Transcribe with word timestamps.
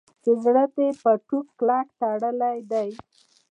چې 0.23 0.31
زړه 0.43 0.63
دې 0.75 0.89
په 1.01 1.11
ټوک 1.27 1.47
کلک 1.59 1.87
تړلی 1.99 2.57
دی. 2.71 2.89